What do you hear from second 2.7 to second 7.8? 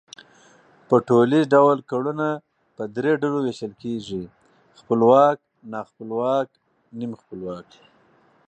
په درې ډلو وېشل کېږي، خپلواک، ناخپلواک، نیم خپلواک